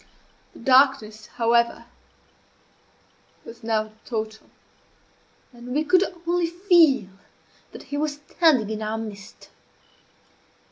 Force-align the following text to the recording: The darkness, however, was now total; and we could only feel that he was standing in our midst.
The 0.53 0.59
darkness, 0.59 1.27
however, 1.27 1.85
was 3.45 3.61
now 3.63 3.91
total; 4.03 4.49
and 5.53 5.75
we 5.75 5.83
could 5.83 6.03
only 6.25 6.47
feel 6.47 7.09
that 7.71 7.83
he 7.83 7.97
was 7.97 8.15
standing 8.27 8.71
in 8.71 8.81
our 8.81 8.97
midst. 8.97 9.49